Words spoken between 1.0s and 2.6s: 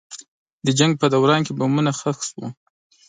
په دوران کې بمونه ښخ شول.